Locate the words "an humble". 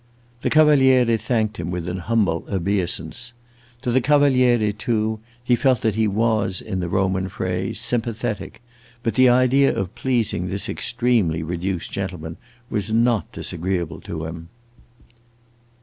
1.87-2.43